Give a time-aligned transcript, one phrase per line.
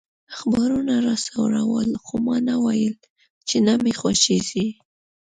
[0.35, 2.95] اخبارونه راسره ول، خو ما نه ویل
[3.47, 4.67] چي نه مي خوښیږي.